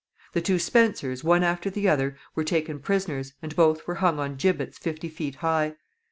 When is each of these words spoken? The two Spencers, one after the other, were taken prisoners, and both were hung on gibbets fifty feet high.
The 0.33 0.41
two 0.41 0.57
Spencers, 0.57 1.23
one 1.23 1.43
after 1.43 1.69
the 1.69 1.87
other, 1.87 2.17
were 2.33 2.43
taken 2.43 2.79
prisoners, 2.79 3.33
and 3.43 3.55
both 3.55 3.85
were 3.85 4.01
hung 4.01 4.17
on 4.17 4.33
gibbets 4.35 4.79
fifty 4.79 5.09
feet 5.09 5.35
high. 5.45 5.75